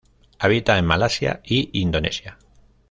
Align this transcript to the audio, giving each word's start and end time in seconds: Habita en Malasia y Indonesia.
Habita 0.39 0.79
en 0.79 0.85
Malasia 0.87 1.41
y 1.45 1.79
Indonesia. 1.79 2.39